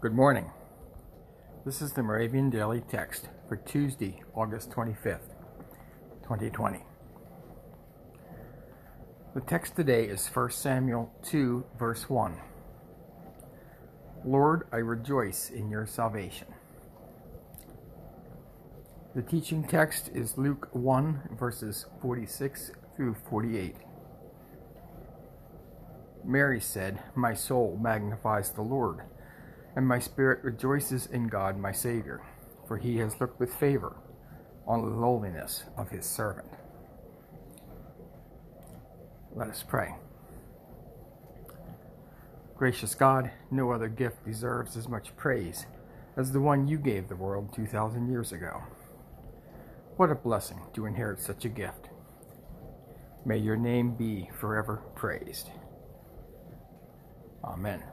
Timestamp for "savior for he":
31.70-32.96